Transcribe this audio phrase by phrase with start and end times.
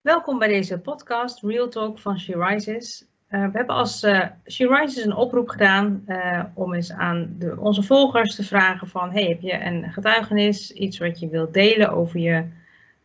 [0.00, 3.04] Welkom bij deze podcast Real Talk van She Rises.
[3.30, 7.56] Uh, we hebben als uh, She Rises een oproep gedaan uh, om eens aan de,
[7.58, 11.90] onze volgers te vragen van hey, heb je een getuigenis, iets wat je wilt delen
[11.90, 12.44] over je,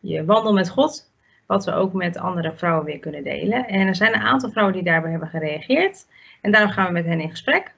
[0.00, 1.10] je wandel met God,
[1.46, 3.66] wat we ook met andere vrouwen weer kunnen delen.
[3.66, 6.06] En er zijn een aantal vrouwen die daarbij hebben gereageerd
[6.40, 7.74] en daarom gaan we met hen in gesprek.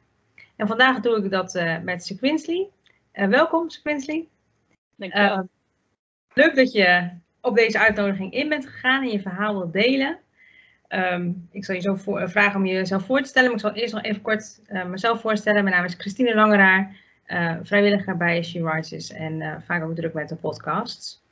[0.56, 2.68] En vandaag doe ik dat met Sequinsley.
[3.12, 4.26] welkom Sequinsley.
[4.96, 5.48] Dankjewel.
[6.34, 10.18] leuk dat je op deze uitnodiging in bent gegaan en je verhaal wilt delen.
[10.88, 13.64] Um, ik zal je zo voor, uh, vragen om jezelf voor te stellen, maar ik
[13.64, 15.64] zal eerst nog even kort uh, mezelf voorstellen.
[15.64, 20.28] Mijn naam is Christine Langeraar, uh, vrijwilliger bij She Rises en vaak ook druk met
[20.28, 21.22] de podcasts.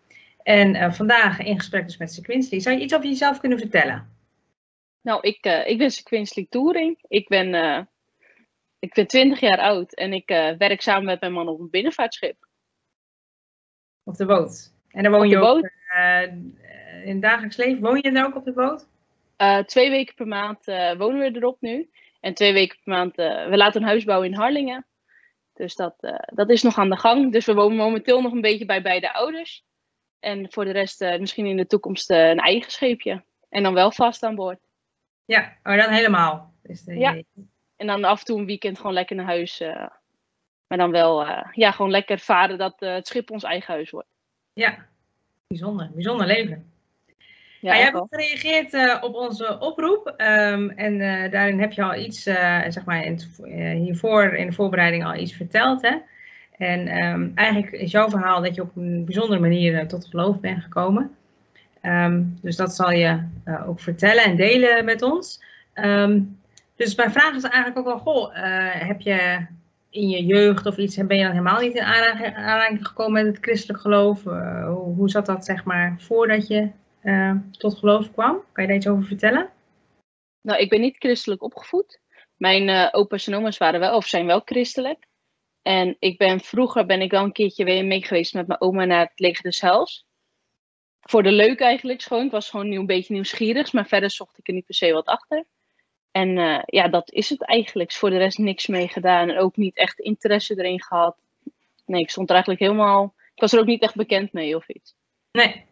[0.42, 2.60] En vandaag in gesprek dus met Sequinsley.
[2.60, 4.14] Zou je iets over jezelf kunnen vertellen?
[5.00, 6.98] Nou, ik, ik ben Sequinsley Touring.
[7.08, 7.54] Ik ben,
[8.78, 12.48] ik ben 20 jaar oud en ik werk samen met mijn man op een binnenvaartschip.
[14.04, 14.75] Op de boot?
[14.96, 16.22] En dan woon op je ook uh,
[17.04, 17.82] in het dagelijks leven.
[17.82, 18.88] Woon je daar ook op de boot?
[19.38, 20.64] Uh, twee weken per maand
[20.98, 21.90] wonen we erop nu.
[22.20, 24.86] En twee weken per maand, we laten een huis bouwen in Harlingen.
[25.54, 25.94] Dus dat,
[26.26, 27.32] dat is nog aan de gang.
[27.32, 29.64] Dus we wonen momenteel nog een beetje bij beide ouders.
[30.20, 33.24] En voor de rest misschien in de toekomst een eigen scheepje.
[33.48, 34.60] En dan wel vast aan boord.
[35.24, 36.54] Ja, maar dan helemaal.
[36.62, 37.22] Is de ja.
[37.76, 39.60] En dan af en toe een weekend gewoon lekker naar huis.
[40.66, 44.15] maar dan wel ja, gewoon lekker varen dat het schip ons eigen huis wordt.
[44.56, 44.86] Ja,
[45.46, 45.90] bijzonder.
[45.94, 46.64] Bijzonder leven.
[47.60, 51.94] Ja, jij hebt gereageerd uh, op onze oproep um, en uh, daarin heb je al
[51.94, 53.28] iets, uh, zeg maar, in het,
[53.82, 55.82] hiervoor in de voorbereiding al iets verteld.
[55.82, 55.96] Hè?
[56.56, 60.62] En um, eigenlijk is jouw verhaal dat je op een bijzondere manier tot geloof bent
[60.62, 61.16] gekomen.
[61.82, 63.20] Um, dus dat zal je
[63.66, 65.42] ook vertellen en delen met ons.
[66.76, 68.30] dus mijn vraag is eigenlijk ook wel, goh,
[68.86, 69.46] heb je
[69.90, 73.44] in je jeugd of iets, ben je dan helemaal niet in aanraking gekomen met het
[73.44, 74.24] christelijk geloof?
[74.24, 76.70] Uh, hoe, hoe, zat dat, zeg maar, voordat je
[77.02, 78.44] uh, tot geloof kwam?
[78.52, 79.50] Kan je daar iets over vertellen?
[80.40, 82.00] Nou, ik ben niet christelijk opgevoed.
[82.36, 85.06] Mijn uh, opa's en oma's waren wel, of zijn wel christelijk.
[85.62, 88.84] En ik ben, vroeger ben ik wel een keertje weer mee geweest met mijn oma
[88.84, 90.04] naar het leger des.
[91.00, 92.24] Voor de leuk eigenlijk gewoon.
[92.24, 95.06] Ik was gewoon een beetje nieuwsgierig, maar verder zocht ik er niet per se wat
[95.06, 95.44] achter.
[96.16, 97.92] En uh, ja, dat is het eigenlijk.
[97.92, 99.28] Voor de rest niks mee gedaan.
[99.28, 101.16] En ook niet echt interesse erin gehad.
[101.86, 103.14] Nee, ik stond er eigenlijk helemaal.
[103.34, 104.94] Ik was er ook niet echt bekend mee of iets.
[105.32, 105.64] Nee.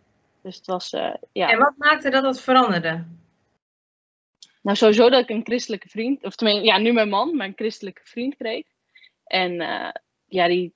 [0.43, 1.50] Dus het was, uh, ja.
[1.50, 3.04] En wat maakte dat het veranderde?
[4.62, 7.53] Nou, sowieso dat ik een christelijke vriend, of tenminste, ja, nu mijn man, maar een
[7.56, 8.65] christelijke vriend kreeg.
[9.25, 9.91] En uh,
[10.27, 10.72] ja, die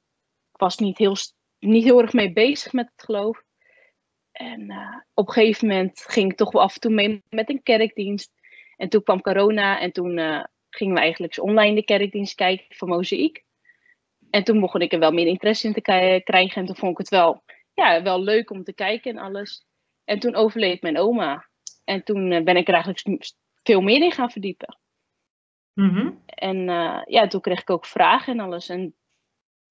[0.52, 1.16] was niet heel,
[1.58, 3.42] niet heel erg mee bezig met het geloof.
[4.32, 4.72] En
[5.14, 8.30] op een gegeven moment ging ik toch wel af en toe mee met een kerkdienst.
[8.78, 12.88] En toen kwam corona en toen uh, gingen we eigenlijk online de kerkdienst kijken van
[12.88, 13.44] Mozaïek.
[14.30, 15.80] En toen begon ik er wel meer interesse in te
[16.24, 16.60] krijgen.
[16.60, 17.42] En toen vond ik het wel,
[17.74, 19.66] ja, wel leuk om te kijken en alles.
[20.04, 21.48] En toen overleed mijn oma.
[21.84, 24.78] En toen uh, ben ik er eigenlijk veel meer in gaan verdiepen.
[25.74, 26.22] Mm -hmm.
[26.26, 28.68] En uh, ja, toen kreeg ik ook vragen en alles.
[28.68, 28.94] En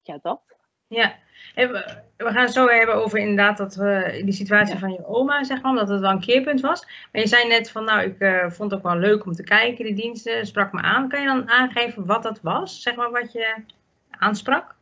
[0.02, 0.42] ja, dat.
[0.88, 1.16] Ja,
[1.54, 3.74] en we, we gaan het zo hebben over inderdaad dat
[4.24, 4.80] die situatie ja.
[4.80, 6.84] van je oma, zeg maar, dat het wel een keerpunt was.
[7.12, 9.42] Maar je zei net van, nou, ik uh, vond het ook wel leuk om te
[9.42, 11.08] kijken, die diensten, sprak me aan.
[11.08, 13.64] Kan je dan aangeven wat dat was, zeg maar, wat je
[14.10, 14.76] aansprak?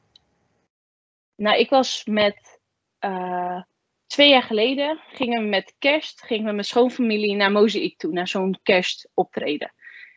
[1.36, 2.60] Nou, ik was met,
[3.00, 3.62] uh,
[4.06, 8.12] twee jaar geleden, gingen we met kerst, gingen we met mijn schoonfamilie naar Mozaïek toe,
[8.12, 9.72] naar zo'n kerstoptreden.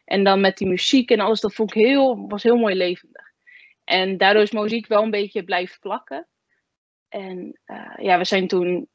[0.05, 3.28] En dan met die muziek en alles, dat vond ik heel, was heel mooi levendig.
[3.89, 6.27] En daardoor is muziek wel een beetje blijven plakken.
[7.07, 8.89] En uh, ja, we zijn toen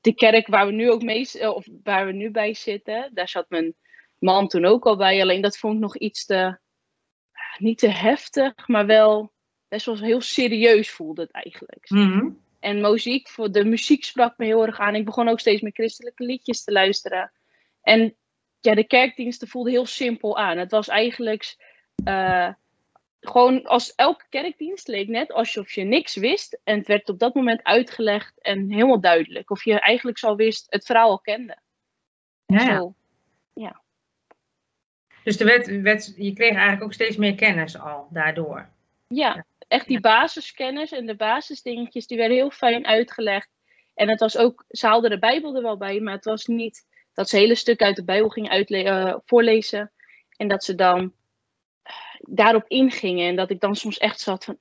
[0.00, 3.28] de kerk waar we nu ook mee, eh, of waar we nu bij zitten, daar
[3.28, 3.74] zat mijn
[4.18, 5.20] man toen ook al bij.
[5.20, 6.58] Alleen dat vond ik nog iets te,
[7.58, 9.32] niet te heftig, maar wel
[9.68, 11.90] best wel heel serieus voelde het eigenlijk.
[11.90, 12.40] Mm -hmm.
[12.60, 14.94] En muziek, voor de muziek sprak me heel erg aan.
[14.94, 17.32] Ik begon ook steeds meer christelijke liedjes te luisteren.
[17.82, 18.16] En
[18.60, 20.58] ja, de kerkdiensten voelden heel simpel aan.
[20.58, 21.56] Het was eigenlijk
[22.04, 22.52] uh,
[23.22, 26.60] gewoon als elke kerkdienst leek net alsof je niks wist.
[26.64, 29.50] En het werd op dat moment uitgelegd en helemaal duidelijk.
[29.50, 31.56] Of je eigenlijk zo wist, het verhaal al kende.
[32.46, 32.92] Ja, ja.
[33.54, 33.80] Ja.
[35.24, 38.68] Dus de wet, wet, je kreeg eigenlijk ook steeds meer kennis al daardoor.
[39.08, 43.48] Ja, echt die basiskennis en de basisdingetjes, die werden heel fijn uitgelegd.
[43.94, 46.86] En het was ook, ze haalden de Bijbel er wel bij, maar het was niet
[47.12, 49.92] dat ze hele stuk uit de Bijbel gingen uh, voorlezen.
[50.36, 51.12] En dat ze dan
[52.20, 53.28] daarop ingingen.
[53.28, 54.58] En dat ik dan soms echt zat van,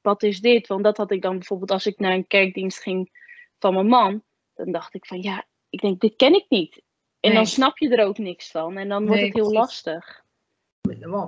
[0.00, 0.66] wat is dit?
[0.66, 3.10] Want dat had ik dan bijvoorbeeld als ik naar een kerkdienst ging
[3.58, 4.22] van mijn man.
[4.54, 6.82] Dan dacht ik van, ja, ik denk, dit ken ik niet.
[7.20, 7.34] En Nee.
[7.34, 8.76] dan snap je er ook niks van.
[8.76, 9.58] En dan wordt het heel precies.
[9.58, 10.24] lastig.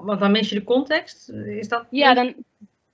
[0.04, 1.28] Want dan mis je de context.
[1.31, 1.87] Is dat?
[1.90, 2.34] Ja, dan,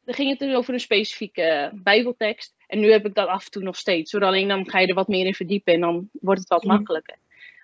[0.04, 2.54] dan ging het dus over een specifieke bijbeltekst.
[2.66, 4.12] En nu heb ik dat af en toe nog steeds.
[4.12, 4.24] Hoor.
[4.24, 7.16] Alleen dan ga je er wat meer in verdiepen en dan wordt het wat makkelijker.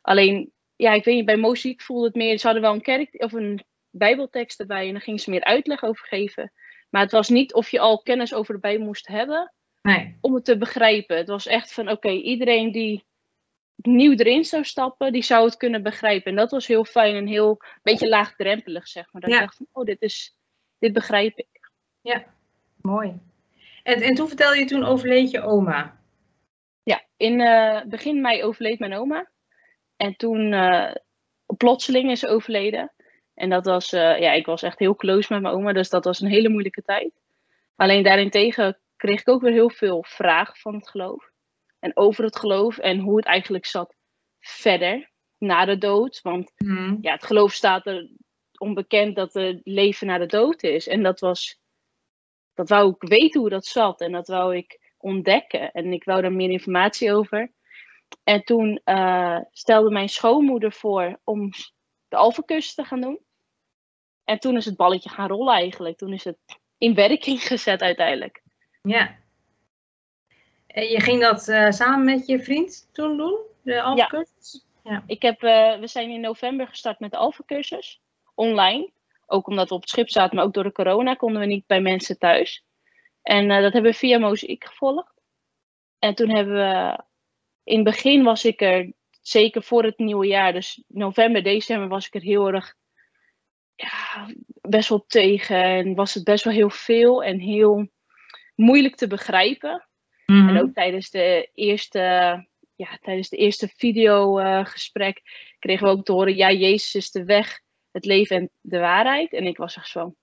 [0.03, 3.15] Alleen, ja, ik weet niet, bij muziek voelde het meer, ze hadden wel een kerk
[3.19, 6.53] of een bijbeltekst erbij en dan gingen ze meer uitleg over geven.
[6.91, 9.53] Maar het was niet of je al kennis over de Bijbel moest hebben
[9.83, 10.19] nee.
[10.21, 11.17] om het te begrijpen.
[11.17, 13.07] Het was echt van, oké, iedereen die
[13.77, 16.31] nieuw erin zou stappen, die zou het kunnen begrijpen.
[16.31, 19.23] En dat was heel fijn en heel, beetje laagdrempelig, zeg maar.
[19.23, 20.37] Dat ik dacht van, oh, dit, is,
[20.79, 21.71] dit begrijp ik.
[22.01, 22.25] Ja,
[22.81, 23.21] mooi.
[23.83, 26.01] En, en toen vertelde je toen overleed je oma.
[26.83, 29.31] Ja, in uh, begin mei overleed mijn oma.
[29.97, 30.95] En toen uh,
[31.57, 32.93] plotseling is ze overleden.
[33.39, 36.05] En dat was, uh, ja, ik was echt heel close met mijn oma, dus dat
[36.05, 37.11] was een hele moeilijke tijd.
[37.77, 41.31] Alleen daarentegen kreeg ik ook weer heel veel vragen van het geloof.
[41.79, 43.95] En over het geloof en hoe het eigenlijk zat
[44.41, 46.21] verder, na de dood.
[46.23, 46.99] Want mm.
[47.01, 48.11] ja, het geloof staat er
[48.59, 50.87] onbekend dat er leven na de dood is.
[50.87, 51.61] En dat was,
[52.55, 54.01] dat wou ik weten hoe dat zat.
[54.01, 55.73] En dat wou ik ontdekken.
[55.73, 57.53] En ik wou daar meer informatie over.
[58.25, 61.51] En toen uh, stelde mijn schoonmoeder voor om
[62.09, 63.27] de alfacursus te gaan doen.
[64.29, 65.97] En toen is het balletje gaan rollen eigenlijk.
[65.97, 66.39] Toen is het
[66.79, 68.43] in werking gezet uiteindelijk.
[68.83, 69.17] Ja.
[70.67, 74.67] En je ging dat uh, samen met je vriend toen doen, de alfacursus?
[74.83, 74.93] Ja.
[74.93, 75.03] ja.
[75.07, 78.01] Ik heb, uh, we zijn in november gestart met de alfacursus,
[78.35, 78.91] online.
[79.27, 81.67] Ook omdat we op het schip zaten, maar ook door de corona konden we niet
[81.67, 82.65] bij mensen thuis.
[83.23, 85.21] En uh, dat hebben we via Mozaïek gevolgd.
[85.99, 87.01] En toen hebben we,
[87.65, 92.07] in het begin was ik er, zeker voor het nieuwe jaar, dus november, december was
[92.07, 92.77] ik er heel erg
[93.79, 94.31] ja,
[94.61, 95.63] best wel tegen.
[95.63, 97.89] En was het best wel heel veel en heel
[98.55, 99.89] moeilijk te begrijpen.
[100.27, 100.49] Mm -hmm.
[100.49, 101.99] En ook tijdens de eerste,
[102.75, 107.25] ja, tijdens de eerste videogesprek uh, kregen we ook te horen: ja, Jezus is de
[107.25, 107.61] weg,
[107.91, 109.33] het leven en de waarheid.
[109.33, 110.15] En ik was echt zo: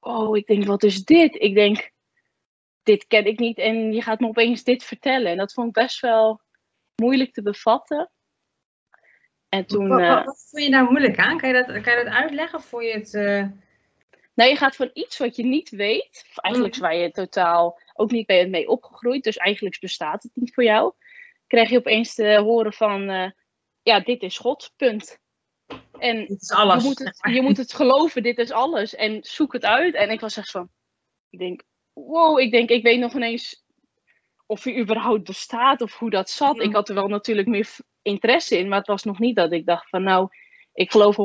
[0.00, 1.42] oh, ik denk, wat is dit?
[1.42, 1.90] Ik denk,
[2.82, 5.30] dit ken ik niet en je gaat me opeens dit vertellen.
[5.30, 6.40] En dat vond ik best wel
[6.94, 8.10] moeilijk te bevatten.
[9.56, 11.38] En toen, wat, uh, wat, wat vond je daar moeilijk aan?
[11.38, 12.60] Kan je dat, kan je dat uitleggen?
[12.62, 13.14] Vond je het.
[13.14, 13.46] Uh...
[14.34, 16.80] Nou, je gaat van iets wat je niet weet, eigenlijk Mm.
[16.80, 20.92] waar je totaal ook niet mee, mee opgegroeid, dus eigenlijk bestaat het niet voor jou,
[21.46, 23.30] krijg je opeens te horen van, uh,
[23.82, 25.18] ja, dit is God, punt.
[25.98, 26.82] En Dit is alles.
[26.82, 28.94] je moet, het, je moet het geloven, dit is alles.
[28.94, 29.94] En zoek het uit.
[29.94, 30.70] En ik was echt van,
[31.30, 31.62] ik denk,
[31.92, 33.64] wow, ik denk, ik weet nog ineens
[34.46, 36.60] of hij überhaupt bestaat of hoe dat zat.
[36.60, 37.68] Ik had er wel natuurlijk meer
[38.02, 40.28] interesse in, maar het was nog niet dat ik dacht van, nou,
[40.72, 41.16] ik geloof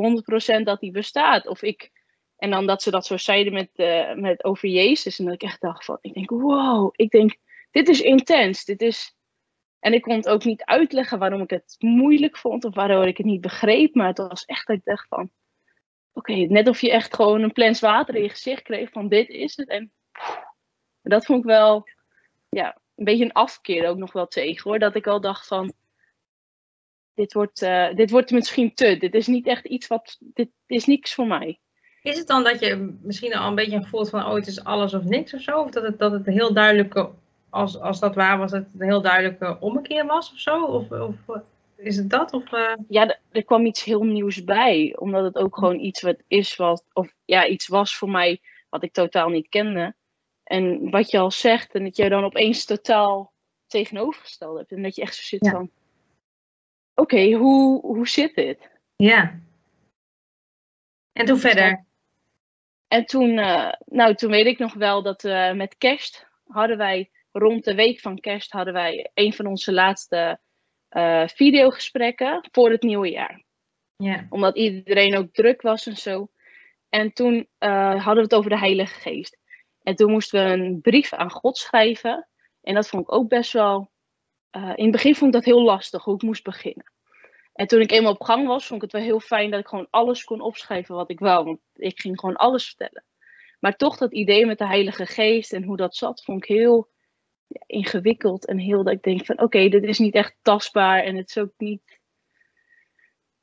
[0.60, 1.46] 100% dat hij bestaat.
[1.46, 1.90] Of ik,
[2.36, 5.18] en dan dat ze dat zo zeiden met, uh, met over Jezus.
[5.18, 7.36] En dat ik echt dacht van, ik denk, wow, ik denk,
[7.70, 8.64] dit is intens.
[8.64, 9.16] Dit is...
[9.78, 13.16] En ik kon het ook niet uitleggen waarom ik het moeilijk vond of waardoor ik
[13.16, 13.94] het niet begreep.
[13.94, 15.30] Maar het was echt dat ik dacht van,
[16.12, 19.08] oké, okay, net of je echt gewoon een plens water in je gezicht kreeg van
[19.08, 19.68] dit is het.
[19.68, 19.92] En
[21.02, 21.88] dat vond ik wel,
[22.48, 24.78] ja, een beetje een afkeer ook nog wel tegen hoor.
[24.78, 25.72] Dat ik al dacht van,
[27.14, 28.96] dit wordt, uh, dit wordt misschien te.
[28.96, 31.60] Dit is niet echt iets wat, dit is niks voor mij.
[32.02, 34.94] Is het dan dat je misschien al een beetje voelt van, oh, het is alles
[34.94, 35.60] of niks of zo?
[35.60, 37.10] Of dat het, dat het heel duidelijke,
[37.50, 40.64] als, als dat waar was, dat het een heel duidelijke ommekeer was of zo?
[40.64, 41.14] Of, of
[41.76, 42.32] is het dat?
[42.32, 42.74] Of, uh...
[42.88, 44.96] Ja, er kwam iets heel nieuws bij.
[44.98, 48.82] Omdat het ook gewoon iets wat is, wat, of ja, iets was voor mij wat
[48.82, 49.94] ik totaal niet kende.
[50.52, 53.32] En wat je al zegt, en dat je dan opeens totaal
[53.66, 54.72] tegenovergesteld hebt.
[54.72, 55.50] En dat je echt zo zit Ja.
[55.50, 55.70] van,
[56.94, 58.70] oké, okay, hoe, hoe zit dit?
[58.96, 59.40] Ja.
[61.12, 61.84] En toen verder?
[62.88, 67.10] En toen, uh, nou, toen weet ik nog wel dat uh, met kerst hadden wij,
[67.30, 70.40] rond de week van kerst, hadden wij een van onze laatste
[70.90, 73.42] uh, videogesprekken voor het nieuwe jaar.
[73.96, 74.26] Ja.
[74.30, 76.30] Omdat iedereen ook druk was en zo.
[76.88, 79.40] En toen hadden we het over de Heilige Geest.
[79.82, 82.28] En toen moesten we een brief aan God schrijven.
[82.62, 83.90] En dat vond ik ook best wel.
[84.56, 86.92] Uh, in het begin vond ik dat heel lastig, hoe ik moest beginnen.
[87.52, 89.66] En toen ik eenmaal op gang was, vond ik het wel heel fijn dat ik
[89.66, 91.44] gewoon alles kon opschrijven wat ik wou.
[91.44, 93.04] Want ik ging gewoon alles vertellen.
[93.60, 96.90] Maar toch dat idee met de Heilige Geest en hoe dat zat, vond ik heel
[97.66, 98.46] ingewikkeld.
[98.46, 101.02] En heel dat ik denk van oké, dit is niet echt tastbaar.
[101.02, 102.00] En het is ook niet.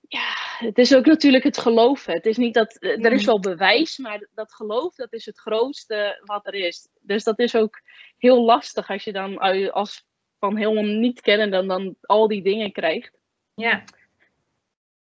[0.08, 2.14] Ja, het is ook natuurlijk het geloven.
[2.14, 2.78] Het is niet dat.
[2.80, 6.88] Er is wel bewijs, maar dat geloof, dat is het grootste wat er is.
[7.02, 7.82] Dus dat is ook
[8.18, 9.38] heel lastig als je dan
[9.72, 10.08] als
[10.40, 13.18] van helemaal niet kennen dan, dan al die dingen krijgt.
[13.54, 13.84] Ja.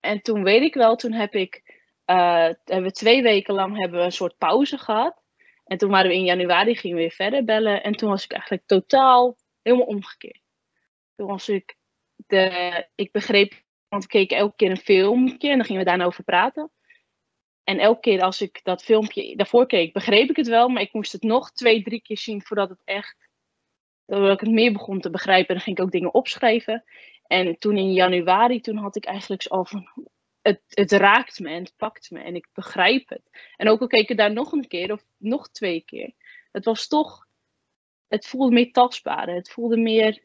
[0.00, 1.62] En toen weet ik wel, toen heb ik,
[2.06, 5.22] uh, hebben we twee weken lang hebben we een soort pauze gehad.
[5.64, 7.82] En toen waren we in januari, gingen we weer verder bellen.
[7.82, 10.40] En toen was ik eigenlijk totaal helemaal omgekeerd.
[11.16, 11.76] Toen was ik,
[12.16, 16.04] de, ik begreep, want we keken elke keer een filmpje en dan gingen we daarna
[16.04, 16.70] over praten.
[17.64, 20.92] En elke keer als ik dat filmpje daarvoor keek, begreep ik het wel, maar ik
[20.92, 23.28] moest het nog twee, drie keer zien voordat het echt
[24.06, 25.48] dat ik het meer begon te begrijpen.
[25.48, 26.84] En dan ging ik ook dingen opschrijven.
[27.26, 29.88] En toen in januari, toen had ik eigenlijk al van,
[30.42, 33.30] het, het raakt me en het pakt me en ik begrijp het.
[33.56, 36.12] En ook al keek ik daar nog een keer of nog twee keer.
[36.52, 37.26] Het was toch,
[38.08, 39.28] het voelde meer tastbaar.
[39.28, 40.24] Het voelde meer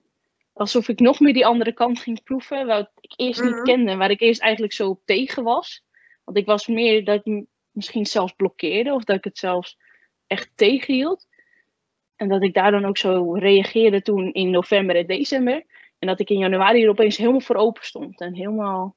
[0.62, 2.68] alsof ik nog meer die andere kant ging proeven.
[2.68, 3.64] Wat ik eerst niet mhm.
[3.64, 5.84] kende en waar ik eerst eigenlijk zo op tegen was.
[6.24, 9.78] Want ik was meer dat ik misschien zelfs blokkeerde of dat ik het zelfs
[10.28, 11.28] echt tegenhield.
[12.16, 15.66] En dat ik daar dan ook zo reageerde toen in november en december.
[16.00, 18.22] En dat ik in januari er opeens helemaal voor open stond.
[18.22, 18.96] En helemaal,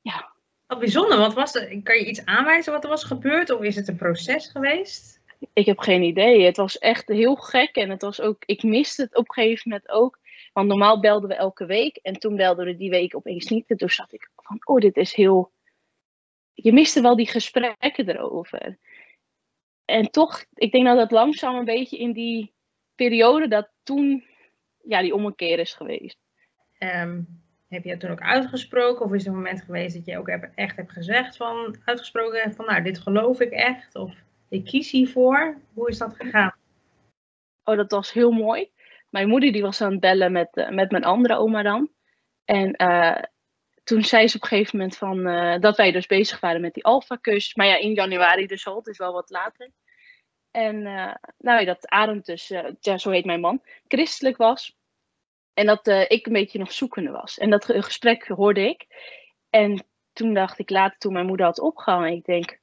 [0.00, 0.32] ja.
[0.66, 3.50] Wat bijzonder, want was er, kan je iets aanwijzen wat er was gebeurd?
[3.50, 5.20] Of is het een proces geweest?
[5.52, 6.44] Ik heb geen idee.
[6.44, 7.76] Het was echt heel gek.
[7.76, 10.18] En het was ook, ik miste het op een gegeven moment ook.
[10.54, 11.96] Want normaal belden we elke week.
[11.96, 13.70] En toen belden we die week opeens niet.
[13.70, 15.52] En toen zat ik van, oh, dit is heel...
[16.52, 18.78] Je miste wel die gesprekken erover.
[19.84, 22.54] En toch, ik denk dat dat langzaam een beetje in die
[22.94, 24.24] periode dat toen
[24.84, 26.18] ja, die ommekeer is geweest.
[26.78, 27.22] Ehm,
[27.68, 29.04] heb je dat toen ook uitgesproken?
[29.04, 32.66] Of is er een moment geweest dat je ook echt hebt gezegd van, uitgesproken van,
[32.66, 33.94] nou, dit geloof ik echt?
[33.94, 34.14] Of
[34.48, 35.60] ik kies hiervoor?
[35.72, 36.54] Hoe is dat gegaan?
[37.64, 38.70] Oh, dat was heel mooi.
[39.14, 41.90] Mijn moeder die was aan het bellen met, uh, met mijn andere oma dan.
[42.44, 43.22] En uh,
[43.84, 46.74] toen zei ze op een gegeven moment van, uh, dat wij dus bezig waren met
[46.74, 47.54] die alfa-cursus.
[47.54, 49.70] Maar ja, in januari dus al, is wel wat later.
[50.50, 50.82] En
[51.38, 52.48] nou, dat Arend dus,
[52.80, 54.76] ja, zo heet mijn man, christelijk was.
[55.52, 57.38] En dat ik een beetje nog zoekende was.
[57.38, 58.86] En dat gesprek hoorde ik.
[59.50, 62.58] En toen dacht ik later, toen mijn moeder had opgehangen, ik denk,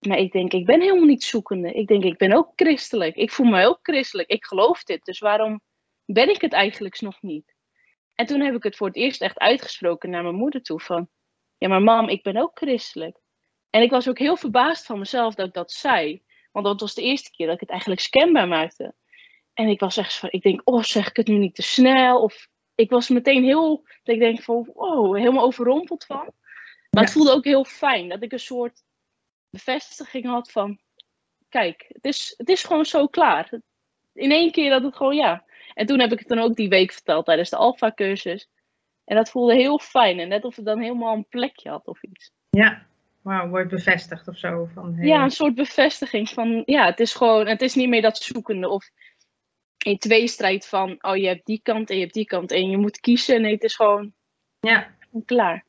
[0.00, 1.72] maar ik denk, ik ben helemaal niet zoekende.
[1.72, 3.16] Ik denk, ik ben ook christelijk.
[3.16, 4.28] Ik voel me ook christelijk.
[4.28, 5.04] Ik geloof dit.
[5.04, 5.60] Dus waarom
[6.04, 7.54] ben ik het eigenlijk nog niet?
[8.14, 10.80] En toen heb ik het voor het eerst echt uitgesproken naar mijn moeder toe.
[10.80, 11.08] Van,
[11.58, 13.18] ja maar mam, ik ben ook christelijk.
[13.70, 16.22] En ik was ook heel verbaasd van mezelf dat ik dat zei.
[16.52, 18.94] Want dat was de eerste keer dat ik het eigenlijk scanbaar maakte.
[19.54, 22.22] En ik was echt van, ik denk, oh, zeg ik het nu niet te snel?
[22.22, 26.32] Of ik was meteen heel, dat ik denk van, wow, helemaal overrompeld van.
[26.90, 28.82] Maar het voelde ook heel fijn dat ik een soort
[29.50, 30.78] bevestiging had van,
[31.48, 33.50] kijk, het is, het is gewoon zo klaar.
[34.12, 35.44] In één keer dat het gewoon, ja.
[35.74, 38.48] En toen heb ik het dan ook die week verteld tijdens de Alpha-cursus.
[39.04, 40.18] En dat voelde heel fijn.
[40.18, 42.30] En net of het dan helemaal een plekje had of iets.
[42.50, 42.86] Ja,
[43.22, 44.68] wauw, wordt bevestigd of zo.
[44.74, 45.06] Van, hey.
[45.06, 48.68] Ja, een soort bevestiging van, ja, het is gewoon, het is niet meer dat zoekende
[48.68, 48.90] of
[49.84, 52.76] in tweestrijd van, oh je hebt die kant en je hebt die kant en je
[52.76, 53.42] moet kiezen.
[53.42, 54.12] Nee, het is gewoon
[54.60, 54.94] ja.
[55.24, 55.64] klaar.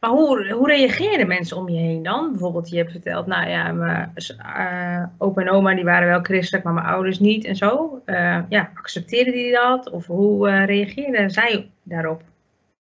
[0.00, 2.30] Maar hoe, hoe reageerden mensen om je heen dan?
[2.30, 6.64] Bijvoorbeeld, je hebt verteld, nou ja, mijn uh, opa en oma die waren wel christelijk,
[6.64, 8.02] maar mijn ouders niet en zo.
[8.06, 9.90] Uh, ja, accepteerden die dat?
[9.90, 12.22] Of hoe uh, reageerden zij daarop?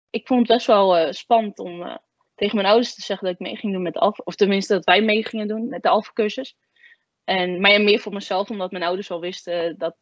[0.10, 2.00] Ik vond het best wel spannend om
[2.36, 4.74] tegen mijn ouders te zeggen dat ik mee ging doen met de Alpha, of tenminste
[4.74, 6.56] dat wij mee gingen doen met de Alpha-cursus.
[7.24, 9.98] En, maar ja, meer voor mezelf, omdat mijn ouders al wisten dat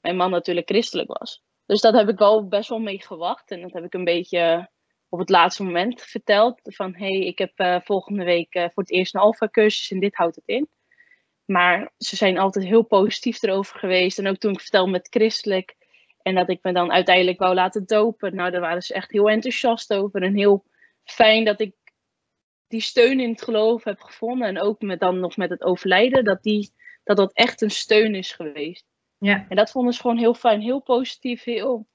[0.00, 1.42] mijn man natuurlijk christelijk was.
[1.66, 3.50] Dus dat heb ik wel best wel mee gewacht.
[3.50, 4.70] En dat heb ik een beetje
[5.12, 6.60] op het laatste moment verteld.
[6.62, 10.00] Van, hé, hey, ik heb uh, volgende week uh, voor het eerst een alfa-cursus en
[10.00, 10.68] dit houdt het in.
[11.44, 14.18] Maar ze zijn altijd heel positief erover geweest.
[14.18, 15.76] En ook toen ik vertelde met christelijk.
[16.22, 18.34] En dat ik me dan uiteindelijk wou laten dopen.
[18.34, 20.22] Nou, daar waren ze echt heel enthousiast over.
[20.22, 20.64] En heel
[21.04, 21.74] fijn dat ik
[22.68, 24.48] die steun in het geloof heb gevonden.
[24.48, 26.72] En ook met dan nog met het overlijden, dat die,
[27.04, 28.86] dat, dat echt een steun is geweest.
[29.18, 29.46] Ja.
[29.48, 31.86] En dat vonden ze gewoon heel fijn, heel positief, heel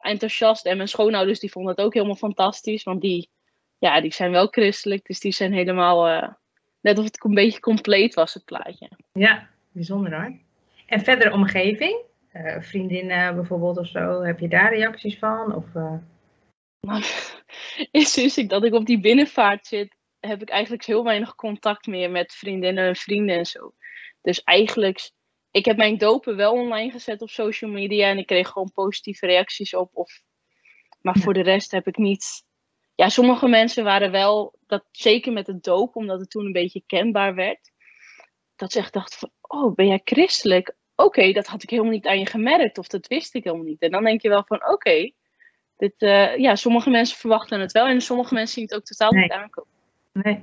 [0.00, 0.66] enthousiast.
[0.66, 2.82] En mijn schoonouders die vonden het ook helemaal fantastisch.
[2.82, 3.30] Want die,
[3.78, 6.08] ja, die zijn wel christelijk, dus die zijn helemaal...
[6.08, 6.28] Uh,
[6.80, 8.90] net of het een beetje compleet was, het plaatje.
[9.12, 10.38] Ja, bijzonder hoor.
[10.86, 12.00] En verder omgeving?
[12.32, 15.54] Uh, vriendinnen bijvoorbeeld of zo, heb je daar reacties van?
[15.54, 15.64] Of.
[16.80, 17.02] Nou,
[17.92, 22.10] sinds ik dat ik op die binnenvaart zit, heb ik eigenlijk heel weinig contact meer
[22.10, 23.74] met vriendinnen en vrienden en zo.
[24.20, 25.10] Dus eigenlijk,
[25.50, 29.26] ik heb mijn dopen wel online gezet op social media en ik kreeg gewoon positieve
[29.26, 29.90] reacties op.
[29.92, 30.22] Of,
[31.00, 32.44] maar voor de rest heb ik niet.
[32.94, 36.82] Ja, sommige mensen waren wel, dat, zeker met het doop, omdat het toen een beetje
[36.86, 37.72] kenbaar werd.
[38.56, 40.76] Dat ze echt dachten van, oh, ben jij christelijk?
[40.94, 43.80] Oké, dat had ik helemaal niet aan je gemerkt of dat wist ik helemaal niet.
[43.80, 45.12] En dan denk je wel van, oké,
[45.76, 49.12] dit, uh, ja, sommige mensen verwachten het wel en sommige mensen zien het ook totaal
[49.12, 49.72] niet aankomen.
[50.12, 50.42] Nee.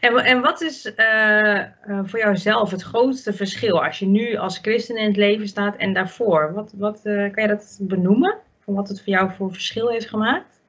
[0.00, 1.68] En, en wat is uh,
[2.04, 5.92] voor jouzelf het grootste verschil als je nu als christen in het leven staat en
[5.92, 6.52] daarvoor?
[6.52, 8.38] Wat, wat uh, kan je dat benoemen?
[8.58, 10.62] Van wat het voor jou voor verschil heeft gemaakt?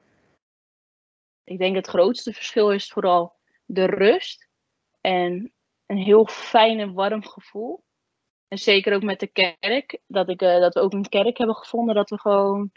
[1.44, 3.34] Ik denk het grootste verschil is vooral
[3.64, 4.48] de rust
[5.00, 5.52] en
[5.86, 7.84] een heel fijn en warm gevoel.
[8.48, 11.56] En zeker ook met de kerk, dat, ik, uh, dat we ook een kerk hebben
[11.56, 12.72] gevonden, dat we gewoon.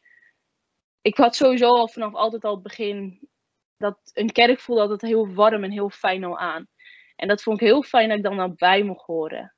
[1.01, 3.29] Ik had sowieso al vanaf altijd al het begin
[3.77, 6.67] dat een kerk voelde altijd heel warm en heel fijn al aan.
[7.15, 9.55] En dat vond ik heel fijn dat ik dan bij mocht horen.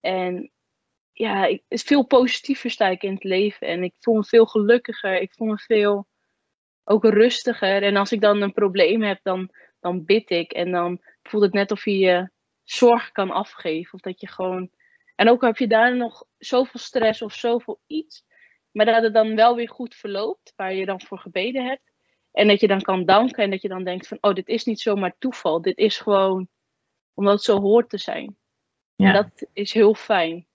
[0.00, 0.50] En
[1.12, 3.66] ja, ik, veel positiever sta ik in het leven.
[3.66, 5.20] En ik voel me veel gelukkiger.
[5.20, 6.08] Ik voel me veel
[6.84, 7.82] ook rustiger.
[7.82, 9.50] En als ik dan een probleem heb, dan,
[9.80, 10.52] dan bid ik.
[10.52, 12.30] En dan voelt het net of je je
[12.64, 13.94] zorg kan afgeven.
[13.94, 14.70] Of dat je gewoon.
[15.14, 18.24] En ook heb je daar nog zoveel stress of zoveel iets.
[18.72, 21.89] Maar dat het dan wel weer goed verloopt, waar je dan voor gebeden hebt.
[22.32, 24.64] En dat je dan kan danken en dat je dan denkt van, oh, dit is
[24.64, 25.62] niet zomaar toeval.
[25.62, 26.48] Dit is gewoon
[27.14, 28.36] omdat het zo hoort te zijn.
[28.96, 29.06] Ja.
[29.06, 30.46] En dat is heel fijn.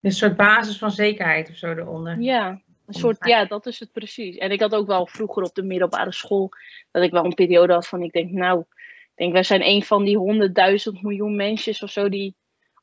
[0.00, 2.20] Een soort basis van zekerheid of zo eronder.
[2.20, 4.36] Ja, een soort, ja, dat is het precies.
[4.36, 6.50] En ik had ook wel vroeger op de middelbare school,
[6.90, 9.82] dat ik wel een periode had van, ik denk, nou, ik denk, wij zijn een
[9.82, 12.36] van die honderdduizend miljoen mensen of zo die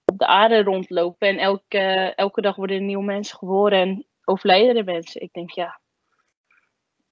[0.06, 1.28] op de aarde rondlopen.
[1.28, 5.22] En elke, elke dag worden er nieuwe mensen geboren en overlijden er mensen.
[5.22, 5.80] Ik denk, ja,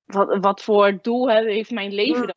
[0.06, 2.36] wat, wat voor doel heeft mijn leven dan?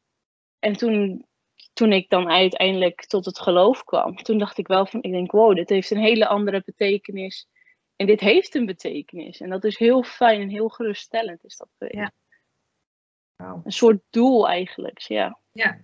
[0.59, 1.27] En toen,
[1.73, 5.31] toen ik dan uiteindelijk tot het geloof kwam, toen dacht ik wel van, ik denk,
[5.31, 7.49] wow, dit heeft een hele andere betekenis
[7.97, 9.41] en dit heeft een betekenis.
[9.41, 12.13] En dat is heel fijn en heel geruststellend is dat Ja.
[13.37, 13.61] Wow.
[13.65, 15.39] Een soort doel eigenlijk, ja.
[15.53, 15.79] Ja.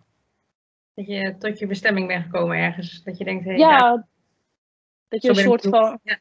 [0.94, 3.02] Dat je tot je bestemming bent gekomen ergens.
[3.02, 4.08] Dat je denkt, hey, ja,
[5.08, 6.00] dat je een soort van...
[6.02, 6.20] Ja.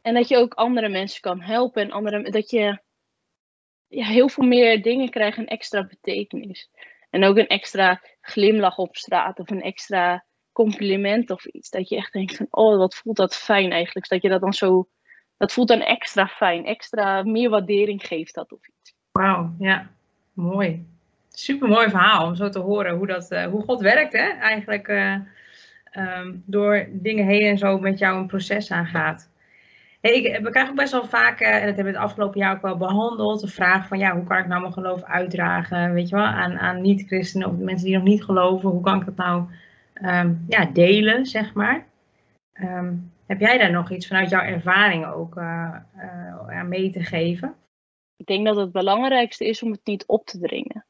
[0.00, 1.82] En dat je ook andere mensen kan helpen.
[1.82, 2.80] En andere, dat je
[3.88, 6.70] ja, heel veel meer dingen krijgt een extra betekenis.
[7.10, 11.70] En ook een extra glimlach op straat of een extra compliment of iets.
[11.70, 14.08] Dat je echt denkt van, oh, wat voelt dat fijn eigenlijk.
[14.08, 14.88] Dat je dat dan zo
[15.38, 18.94] dat voelt dan extra fijn, extra meer waardering geeft dat of iets.
[19.12, 19.90] Wauw, ja,
[20.32, 20.86] mooi.
[21.28, 24.28] Super mooi verhaal om zo te horen hoe, dat, uh, hoe God werkt, hè?
[24.28, 25.14] Eigenlijk uh,
[25.96, 29.30] um, door dingen heen en zo met jou een proces aangaat.
[30.14, 32.54] Ik, we krijgen ook best wel vaak, uh, en dat hebben we het afgelopen jaar
[32.54, 36.08] ook wel behandeld, de vraag van ja, hoe kan ik nou mijn geloof uitdragen, weet
[36.08, 39.16] je wel, aan, aan niet-christenen of mensen die nog niet geloven, hoe kan ik dat
[39.16, 39.44] nou
[40.02, 41.86] um, ja, delen, zeg maar.
[42.52, 47.54] Um, heb jij daar nog iets vanuit jouw ervaring ook uh, mee te geven?
[48.16, 50.86] Ik denk dat het belangrijkste is om het niet op te dringen.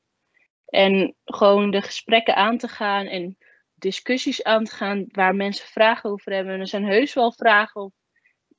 [0.66, 3.37] En gewoon de gesprekken aan te gaan en
[3.75, 6.55] discussies aan te gaan waar mensen vragen over hebben.
[6.55, 7.93] En er zijn heus wel vragen of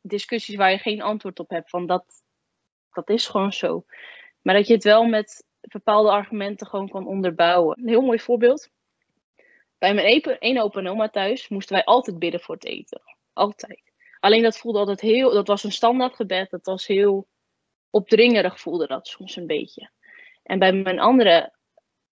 [0.02, 1.70] discussies waar je geen antwoord op hebt.
[1.70, 2.06] Van dat,
[2.92, 3.86] dat is gewoon zo.
[4.42, 7.80] Maar dat je het wel met bepaalde argumenten gewoon kan onderbouwen.
[7.80, 8.70] Een heel mooi voorbeeld.
[9.78, 10.08] Bij mijn
[10.40, 13.02] ene opa en oma thuis moesten wij altijd bidden voor het eten.
[13.34, 13.92] Altijd.
[14.20, 17.28] Alleen dat voelde altijd heel, dat was een standaard gebed, dat was heel
[17.90, 19.90] opdringerig voelde dat soms een beetje.
[20.44, 21.54] En bij mijn andere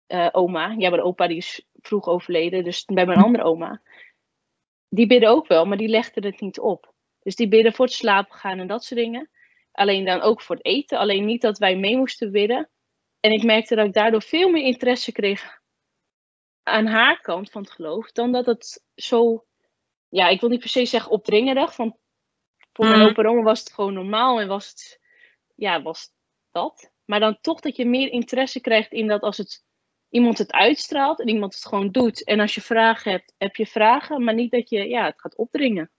[0.08, 3.82] uh, oma, ja, mijn opa die is vroeg overleden, dus bij mijn andere oma,
[4.90, 6.93] die bidden ook wel, maar die legden het niet op.
[7.24, 9.30] Dus die bidden voor het slapen gaan en dat soort dingen.
[9.72, 12.70] Alleen dan ook voor het eten, alleen niet dat wij mee moesten bidden.
[13.20, 15.62] En ik merkte dat ik daardoor veel meer interesse kreeg
[16.64, 19.46] aan haar kant van het geloof, dan dat het zo
[20.14, 21.76] ja, ik wil niet per se zeggen opdringerig.
[21.76, 21.98] Van,
[22.74, 23.06] voor mijn mm.
[23.08, 25.00] opa en was het gewoon normaal en was het,
[25.56, 26.10] ja, was
[26.52, 26.92] dat.
[27.06, 29.64] Maar dan toch dat je meer interesse krijgt in dat als het,
[30.10, 32.24] iemand het uitstraalt en iemand het gewoon doet.
[32.24, 35.38] En als je vragen hebt, heb je vragen, maar niet dat je ja, het gaat
[35.38, 35.92] opdringen.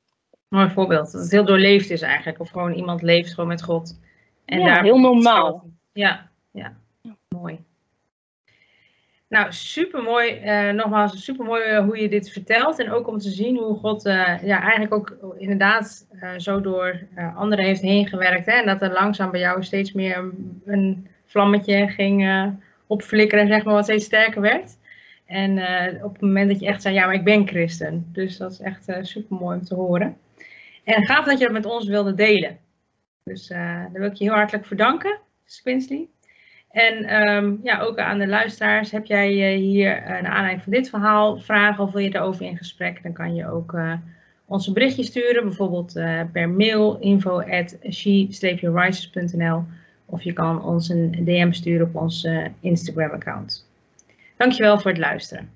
[0.54, 1.12] Mooi voorbeeld.
[1.12, 2.40] Dat het heel doorleefd is eigenlijk.
[2.40, 4.00] Of gewoon iemand leeft gewoon met God.
[4.44, 5.70] En ja, daar heel normaal.
[5.92, 6.76] Ja, ja,
[7.28, 7.58] mooi.
[9.28, 10.40] Nou, super mooi.
[10.44, 12.78] Uh, nogmaals, super mooi uh, hoe je dit vertelt.
[12.78, 17.64] En ook om te zien hoe God uh, ja, eigenlijk ook inderdaad zo door anderen
[17.64, 18.46] heeft heen gewerkt.
[18.46, 18.52] Hè?
[18.52, 20.32] En dat er langzaam bij jou steeds meer
[20.64, 22.52] een, vlammetje ging
[22.86, 24.78] opflikkeren, zeg maar, wat steeds sterker werd.
[25.26, 25.58] En
[26.04, 28.08] op het moment dat je echt zei, ja, maar ik ben christen.
[28.12, 30.16] Dus dat is echt super mooi om te horen.
[30.84, 32.58] En gaaf dat je dat met ons wilde delen.
[33.22, 35.18] Dus daar wil ik je heel hartelijk voor danken,
[35.62, 36.08] Quinsley.
[36.70, 40.72] En um, ja, ook aan de luisteraars, heb jij uh, hier uh, naar aanleiding van
[40.72, 43.92] dit verhaal vragen of wil je erover in gesprek, dan kan je ook uh,
[44.44, 45.92] ons een berichtje sturen, bijvoorbeeld
[46.32, 49.64] per mail info at she-rises.nl
[50.06, 52.28] of je kan ons een DM sturen op ons
[52.60, 53.68] Instagram account.
[54.36, 55.53] Dankjewel voor het luisteren.